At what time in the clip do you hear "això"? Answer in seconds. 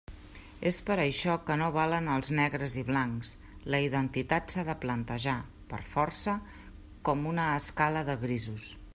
1.01-1.33